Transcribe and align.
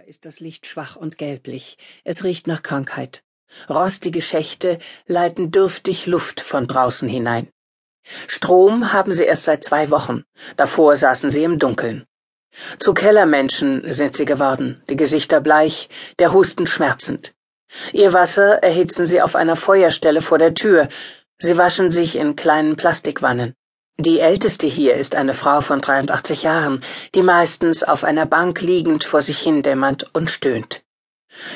ist 0.00 0.24
das 0.24 0.40
Licht 0.40 0.66
schwach 0.66 0.96
und 0.96 1.18
gelblich. 1.18 1.76
Es 2.02 2.24
riecht 2.24 2.46
nach 2.46 2.62
Krankheit. 2.62 3.22
Rostige 3.68 4.22
Schächte 4.22 4.78
leiten 5.06 5.50
dürftig 5.50 6.06
Luft 6.06 6.40
von 6.40 6.66
draußen 6.66 7.10
hinein. 7.10 7.50
Strom 8.26 8.94
haben 8.94 9.12
sie 9.12 9.24
erst 9.24 9.44
seit 9.44 9.64
zwei 9.64 9.90
Wochen. 9.90 10.24
Davor 10.56 10.96
saßen 10.96 11.30
sie 11.30 11.44
im 11.44 11.58
Dunkeln. 11.58 12.06
Zu 12.78 12.94
Kellermenschen 12.94 13.92
sind 13.92 14.16
sie 14.16 14.24
geworden, 14.24 14.82
die 14.88 14.96
Gesichter 14.96 15.42
bleich, 15.42 15.90
der 16.18 16.32
Husten 16.32 16.66
schmerzend. 16.66 17.34
Ihr 17.92 18.14
Wasser 18.14 18.62
erhitzen 18.62 19.06
sie 19.06 19.20
auf 19.20 19.36
einer 19.36 19.56
Feuerstelle 19.56 20.22
vor 20.22 20.38
der 20.38 20.54
Tür. 20.54 20.88
Sie 21.38 21.58
waschen 21.58 21.90
sich 21.90 22.16
in 22.16 22.34
kleinen 22.34 22.76
Plastikwannen. 22.76 23.54
Die 23.98 24.20
älteste 24.20 24.66
hier 24.66 24.94
ist 24.94 25.14
eine 25.14 25.34
Frau 25.34 25.60
von 25.60 25.80
83 25.80 26.42
Jahren, 26.44 26.82
die 27.14 27.22
meistens 27.22 27.84
auf 27.84 28.04
einer 28.04 28.26
Bank 28.26 28.62
liegend 28.62 29.04
vor 29.04 29.20
sich 29.20 29.38
hindämmert 29.40 30.10
und 30.14 30.30
stöhnt. 30.30 30.82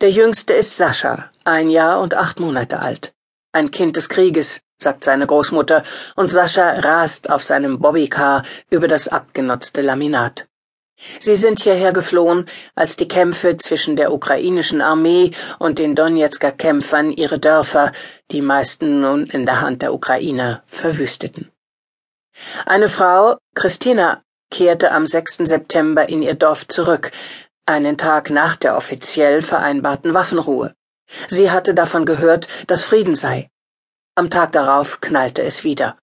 Der 0.00 0.10
jüngste 0.10 0.54
ist 0.54 0.76
Sascha, 0.76 1.30
ein 1.44 1.70
Jahr 1.70 2.00
und 2.00 2.14
acht 2.14 2.40
Monate 2.40 2.80
alt. 2.80 3.14
Ein 3.52 3.70
Kind 3.70 3.96
des 3.96 4.08
Krieges, 4.08 4.60
sagt 4.78 5.04
seine 5.04 5.26
Großmutter, 5.26 5.84
und 6.16 6.28
Sascha 6.28 6.80
rast 6.80 7.30
auf 7.30 7.44
seinem 7.44 7.78
Bobbycar 7.78 8.44
über 8.70 8.88
das 8.88 9.08
abgenutzte 9.08 9.82
Laminat. 9.82 10.48
Sie 11.18 11.36
sind 11.36 11.60
hierher 11.60 11.92
geflohen, 11.92 12.46
als 12.74 12.96
die 12.96 13.08
Kämpfe 13.08 13.56
zwischen 13.58 13.96
der 13.96 14.12
ukrainischen 14.12 14.80
Armee 14.80 15.32
und 15.58 15.78
den 15.78 15.94
Donetsker 15.94 16.52
Kämpfern 16.52 17.12
ihre 17.12 17.38
Dörfer, 17.38 17.92
die 18.30 18.40
meisten 18.40 19.02
nun 19.02 19.26
in 19.26 19.44
der 19.44 19.60
Hand 19.60 19.82
der 19.82 19.92
Ukrainer, 19.92 20.62
verwüsteten. 20.66 21.51
Eine 22.66 22.88
Frau, 22.88 23.38
Christina, 23.54 24.22
kehrte 24.50 24.92
am 24.92 25.06
6. 25.06 25.38
September 25.44 26.08
in 26.08 26.22
ihr 26.22 26.34
Dorf 26.34 26.66
zurück, 26.68 27.10
einen 27.66 27.98
Tag 27.98 28.30
nach 28.30 28.56
der 28.56 28.76
offiziell 28.76 29.42
vereinbarten 29.42 30.14
Waffenruhe. 30.14 30.74
Sie 31.28 31.50
hatte 31.50 31.74
davon 31.74 32.06
gehört, 32.06 32.48
dass 32.66 32.84
Frieden 32.84 33.14
sei. 33.14 33.50
Am 34.14 34.30
Tag 34.30 34.52
darauf 34.52 35.00
knallte 35.00 35.42
es 35.42 35.64
wieder. 35.64 35.98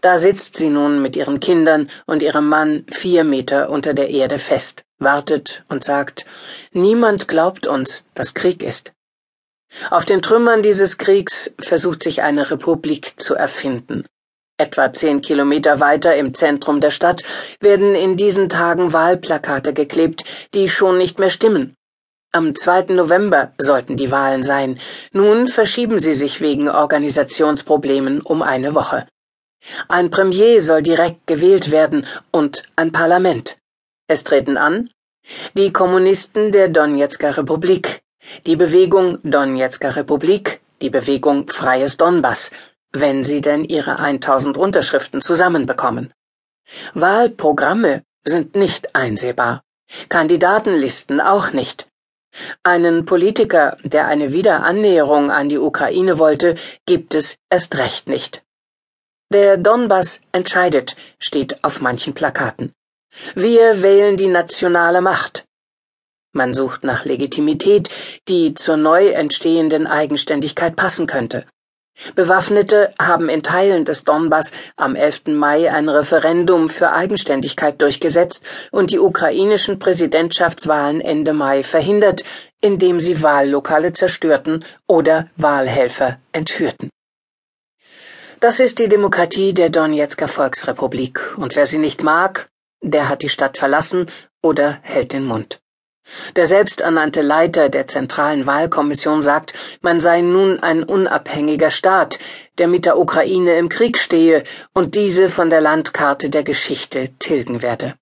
Da 0.00 0.18
sitzt 0.18 0.56
sie 0.56 0.68
nun 0.68 1.00
mit 1.00 1.16
ihren 1.16 1.40
Kindern 1.40 1.90
und 2.06 2.22
ihrem 2.22 2.48
Mann 2.48 2.84
vier 2.90 3.24
Meter 3.24 3.70
unter 3.70 3.94
der 3.94 4.10
Erde 4.10 4.38
fest, 4.38 4.84
wartet 4.98 5.64
und 5.68 5.82
sagt, 5.82 6.26
niemand 6.72 7.26
glaubt 7.26 7.66
uns, 7.66 8.06
dass 8.14 8.34
Krieg 8.34 8.62
ist. 8.62 8.92
Auf 9.90 10.04
den 10.04 10.20
Trümmern 10.20 10.62
dieses 10.62 10.98
Kriegs 10.98 11.54
versucht 11.58 12.02
sich 12.02 12.22
eine 12.22 12.50
Republik 12.50 13.14
zu 13.18 13.34
erfinden, 13.34 14.04
Etwa 14.62 14.92
zehn 14.92 15.22
Kilometer 15.22 15.80
weiter 15.80 16.14
im 16.14 16.34
Zentrum 16.34 16.80
der 16.80 16.92
Stadt 16.92 17.24
werden 17.58 17.96
in 17.96 18.16
diesen 18.16 18.48
Tagen 18.48 18.92
Wahlplakate 18.92 19.74
geklebt, 19.74 20.24
die 20.54 20.68
schon 20.68 20.98
nicht 20.98 21.18
mehr 21.18 21.30
stimmen. 21.30 21.74
Am 22.30 22.54
2. 22.54 22.94
November 22.94 23.54
sollten 23.58 23.96
die 23.96 24.12
Wahlen 24.12 24.44
sein. 24.44 24.78
Nun 25.10 25.48
verschieben 25.48 25.98
sie 25.98 26.14
sich 26.14 26.40
wegen 26.40 26.68
Organisationsproblemen 26.68 28.20
um 28.20 28.40
eine 28.40 28.72
Woche. 28.76 29.08
Ein 29.88 30.12
Premier 30.12 30.60
soll 30.60 30.82
direkt 30.82 31.26
gewählt 31.26 31.72
werden 31.72 32.06
und 32.30 32.62
ein 32.76 32.92
Parlament. 32.92 33.56
Es 34.06 34.22
treten 34.22 34.56
an 34.56 34.90
die 35.54 35.72
Kommunisten 35.72 36.52
der 36.52 36.68
Donetsker 36.68 37.36
Republik, 37.36 38.02
die 38.46 38.54
Bewegung 38.54 39.18
Donetsker 39.24 39.96
Republik, 39.96 40.60
die 40.80 40.90
Bewegung 40.90 41.48
Freies 41.48 41.96
Donbass 41.96 42.52
wenn 42.92 43.24
sie 43.24 43.40
denn 43.40 43.64
ihre 43.64 43.98
1000 43.98 44.56
Unterschriften 44.56 45.20
zusammenbekommen. 45.20 46.12
Wahlprogramme 46.94 48.02
sind 48.24 48.54
nicht 48.54 48.94
einsehbar, 48.94 49.62
Kandidatenlisten 50.08 51.20
auch 51.20 51.52
nicht. 51.52 51.88
Einen 52.62 53.04
Politiker, 53.04 53.76
der 53.84 54.06
eine 54.06 54.32
Wiederannäherung 54.32 55.30
an 55.30 55.48
die 55.48 55.58
Ukraine 55.58 56.18
wollte, 56.18 56.54
gibt 56.86 57.14
es 57.14 57.36
erst 57.50 57.76
recht 57.76 58.08
nicht. 58.08 58.42
Der 59.30 59.56
Donbass 59.56 60.22
entscheidet, 60.32 60.96
steht 61.18 61.62
auf 61.62 61.80
manchen 61.80 62.14
Plakaten. 62.14 62.72
Wir 63.34 63.82
wählen 63.82 64.16
die 64.16 64.28
nationale 64.28 65.02
Macht. 65.02 65.44
Man 66.32 66.54
sucht 66.54 66.84
nach 66.84 67.04
Legitimität, 67.04 67.90
die 68.28 68.54
zur 68.54 68.78
neu 68.78 69.08
entstehenden 69.08 69.86
Eigenständigkeit 69.86 70.76
passen 70.76 71.06
könnte. 71.06 71.44
Bewaffnete 72.14 72.92
haben 73.00 73.28
in 73.28 73.42
Teilen 73.42 73.84
des 73.84 74.04
Donbass 74.04 74.52
am 74.76 74.94
11. 74.94 75.28
Mai 75.28 75.70
ein 75.70 75.88
Referendum 75.88 76.68
für 76.68 76.92
Eigenständigkeit 76.92 77.80
durchgesetzt 77.80 78.44
und 78.70 78.90
die 78.90 78.98
ukrainischen 78.98 79.78
Präsidentschaftswahlen 79.78 81.00
Ende 81.00 81.32
Mai 81.32 81.62
verhindert, 81.62 82.24
indem 82.60 83.00
sie 83.00 83.22
Wahllokale 83.22 83.92
zerstörten 83.92 84.64
oder 84.86 85.28
Wahlhelfer 85.36 86.18
entführten. 86.32 86.90
Das 88.40 88.58
ist 88.58 88.78
die 88.78 88.88
Demokratie 88.88 89.54
der 89.54 89.70
Donetsker 89.70 90.28
Volksrepublik, 90.28 91.38
und 91.38 91.54
wer 91.54 91.66
sie 91.66 91.78
nicht 91.78 92.02
mag, 92.02 92.48
der 92.82 93.08
hat 93.08 93.22
die 93.22 93.28
Stadt 93.28 93.56
verlassen 93.56 94.10
oder 94.42 94.80
hält 94.82 95.12
den 95.12 95.24
Mund. 95.24 95.60
Der 96.36 96.46
selbsternannte 96.46 97.20
Leiter 97.20 97.68
der 97.68 97.86
Zentralen 97.88 98.46
Wahlkommission 98.46 99.22
sagt, 99.22 99.52
man 99.82 100.00
sei 100.00 100.22
nun 100.22 100.60
ein 100.60 100.82
unabhängiger 100.82 101.70
Staat, 101.70 102.18
der 102.58 102.68
mit 102.68 102.84
der 102.86 102.98
Ukraine 102.98 103.58
im 103.58 103.68
Krieg 103.68 103.98
stehe 103.98 104.44
und 104.72 104.94
diese 104.94 105.28
von 105.28 105.50
der 105.50 105.60
Landkarte 105.60 106.30
der 106.30 106.42
Geschichte 106.42 107.10
tilgen 107.18 107.60
werde. 107.60 107.94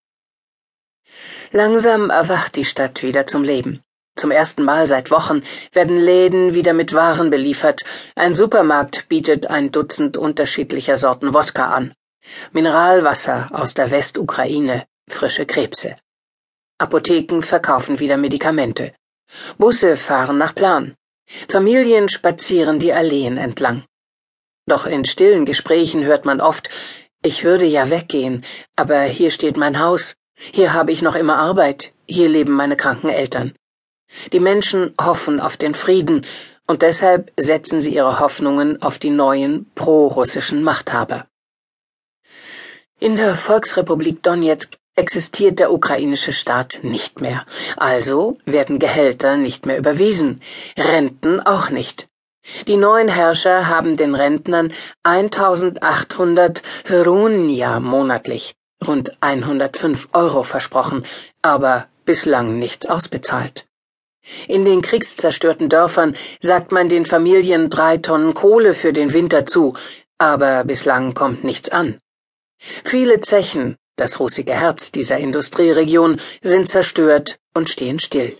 Langsam 1.50 2.10
erwacht 2.10 2.54
die 2.54 2.64
Stadt 2.64 3.02
wieder 3.02 3.26
zum 3.26 3.42
Leben. 3.42 3.82
Zum 4.14 4.30
ersten 4.30 4.62
Mal 4.62 4.86
seit 4.86 5.10
Wochen 5.10 5.42
werden 5.72 5.98
Läden 5.98 6.54
wieder 6.54 6.72
mit 6.72 6.92
Waren 6.92 7.30
beliefert. 7.30 7.84
Ein 8.14 8.34
Supermarkt 8.34 9.08
bietet 9.08 9.46
ein 9.48 9.72
Dutzend 9.72 10.16
unterschiedlicher 10.16 10.96
Sorten 10.96 11.34
Wodka 11.34 11.70
an. 11.70 11.94
Mineralwasser 12.52 13.48
aus 13.52 13.74
der 13.74 13.90
Westukraine, 13.90 14.84
frische 15.08 15.46
Krebse. 15.46 15.96
Apotheken 16.80 17.42
verkaufen 17.42 18.00
wieder 18.00 18.16
Medikamente. 18.16 18.94
Busse 19.58 19.96
fahren 19.96 20.38
nach 20.38 20.54
Plan. 20.54 20.94
Familien 21.48 22.08
spazieren 22.08 22.78
die 22.78 22.94
Alleen 22.94 23.36
entlang. 23.36 23.84
Doch 24.66 24.86
in 24.86 25.04
stillen 25.04 25.44
Gesprächen 25.44 26.04
hört 26.04 26.24
man 26.24 26.40
oft, 26.40 26.70
ich 27.22 27.44
würde 27.44 27.66
ja 27.66 27.90
weggehen, 27.90 28.44
aber 28.76 29.02
hier 29.02 29.30
steht 29.30 29.58
mein 29.58 29.78
Haus, 29.78 30.14
hier 30.52 30.72
habe 30.72 30.90
ich 30.90 31.02
noch 31.02 31.16
immer 31.16 31.36
Arbeit, 31.36 31.92
hier 32.06 32.30
leben 32.30 32.54
meine 32.54 32.76
kranken 32.76 33.10
Eltern. 33.10 33.52
Die 34.32 34.40
Menschen 34.40 34.94
hoffen 34.98 35.38
auf 35.38 35.58
den 35.58 35.74
Frieden, 35.74 36.26
und 36.66 36.80
deshalb 36.80 37.30
setzen 37.36 37.82
sie 37.82 37.94
ihre 37.94 38.20
Hoffnungen 38.20 38.80
auf 38.80 38.98
die 38.98 39.10
neuen 39.10 39.70
pro-russischen 39.74 40.62
Machthaber. 40.62 41.26
In 42.98 43.16
der 43.16 43.34
Volksrepublik 43.34 44.22
Donetsk 44.22 44.79
existiert 44.96 45.58
der 45.58 45.72
ukrainische 45.72 46.32
Staat 46.32 46.80
nicht 46.82 47.20
mehr. 47.20 47.46
Also 47.76 48.38
werden 48.44 48.78
Gehälter 48.78 49.36
nicht 49.36 49.66
mehr 49.66 49.78
überwiesen, 49.78 50.42
Renten 50.76 51.40
auch 51.40 51.70
nicht. 51.70 52.08
Die 52.66 52.76
neuen 52.76 53.08
Herrscher 53.08 53.68
haben 53.68 53.96
den 53.96 54.14
Rentnern 54.14 54.72
1800 55.02 56.62
Hrunia 56.88 57.80
monatlich, 57.80 58.54
rund 58.86 59.12
105 59.20 60.08
Euro 60.12 60.42
versprochen, 60.42 61.04
aber 61.42 61.86
bislang 62.04 62.58
nichts 62.58 62.86
ausbezahlt. 62.86 63.66
In 64.48 64.64
den 64.64 64.80
kriegszerstörten 64.80 65.68
Dörfern 65.68 66.16
sagt 66.40 66.72
man 66.72 66.88
den 66.88 67.04
Familien 67.04 67.68
drei 67.68 67.98
Tonnen 67.98 68.34
Kohle 68.34 68.74
für 68.74 68.92
den 68.92 69.12
Winter 69.12 69.44
zu, 69.44 69.74
aber 70.18 70.64
bislang 70.64 71.14
kommt 71.14 71.44
nichts 71.44 71.68
an. 71.70 71.98
Viele 72.84 73.20
Zechen, 73.20 73.76
das 74.00 74.18
rußige 74.18 74.52
Herz 74.52 74.90
dieser 74.90 75.18
Industrieregion, 75.18 76.20
sind 76.42 76.68
zerstört 76.68 77.38
und 77.54 77.68
stehen 77.68 77.98
still. 77.98 78.36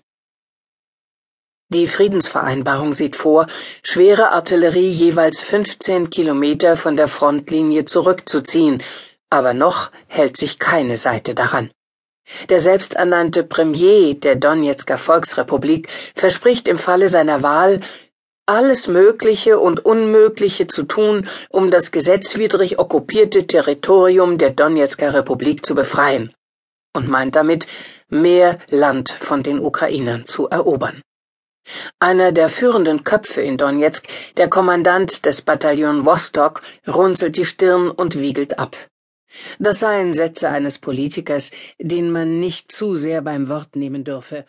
Die 1.72 1.86
Friedensvereinbarung 1.86 2.94
sieht 2.94 3.14
vor, 3.14 3.46
schwere 3.84 4.32
Artillerie 4.32 4.90
jeweils 4.90 5.40
15 5.40 6.10
Kilometer 6.10 6.76
von 6.76 6.96
der 6.96 7.06
Frontlinie 7.06 7.84
zurückzuziehen, 7.84 8.82
aber 9.30 9.54
noch 9.54 9.92
hält 10.08 10.36
sich 10.36 10.58
keine 10.58 10.96
Seite 10.96 11.36
daran. 11.36 11.70
Der 12.48 12.58
selbsternannte 12.58 13.44
Premier 13.44 14.14
der 14.14 14.34
Donetsker 14.36 14.98
Volksrepublik 14.98 15.88
verspricht 16.16 16.66
im 16.66 16.78
Falle 16.78 17.08
seiner 17.08 17.42
Wahl, 17.42 17.80
alles 18.50 18.88
Mögliche 18.88 19.60
und 19.60 19.84
Unmögliche 19.84 20.66
zu 20.66 20.82
tun, 20.82 21.28
um 21.50 21.70
das 21.70 21.92
gesetzwidrig 21.92 22.80
okkupierte 22.80 23.46
Territorium 23.46 24.38
der 24.38 24.50
Donetsker 24.50 25.14
Republik 25.14 25.64
zu 25.64 25.76
befreien, 25.76 26.34
und 26.92 27.08
meint 27.08 27.36
damit, 27.36 27.68
mehr 28.08 28.58
Land 28.68 29.10
von 29.10 29.44
den 29.44 29.60
Ukrainern 29.60 30.26
zu 30.26 30.48
erobern. 30.48 31.00
Einer 32.00 32.32
der 32.32 32.48
führenden 32.48 33.04
Köpfe 33.04 33.40
in 33.40 33.56
Donetsk, 33.56 34.08
der 34.36 34.48
Kommandant 34.48 35.24
des 35.26 35.42
Bataillon 35.42 36.04
Vostok, 36.04 36.62
runzelt 36.88 37.36
die 37.36 37.44
Stirn 37.44 37.88
und 37.88 38.18
wiegelt 38.18 38.58
ab. 38.58 38.76
Das 39.60 39.78
seien 39.78 40.12
Sätze 40.12 40.48
eines 40.48 40.80
Politikers, 40.80 41.52
den 41.78 42.10
man 42.10 42.40
nicht 42.40 42.72
zu 42.72 42.96
sehr 42.96 43.22
beim 43.22 43.48
Wort 43.48 43.76
nehmen 43.76 44.02
dürfe, 44.02 44.44